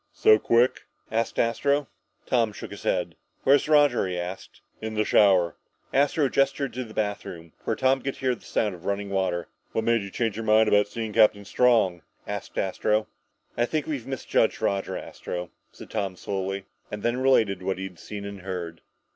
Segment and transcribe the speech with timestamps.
[0.13, 0.79] "So quick?"
[1.11, 1.87] asked Astro.
[2.25, 3.15] Tom shook his head.
[3.43, 4.61] "Where's Roger?" he asked.
[4.81, 5.57] "In the shower."
[5.93, 9.47] Astro gestured to the bathroom, where Tom could hear the sound of running water.
[9.73, 13.09] "What made you change your mind about seeing Captain Strong?" asked Astro.
[13.55, 16.65] "I think we've misjudged Roger, Astro," said Tom slowly.
[16.89, 18.81] And then related what he had seen and heard.